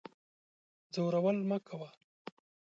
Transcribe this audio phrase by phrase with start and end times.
[0.93, 1.89] ځورول مکوه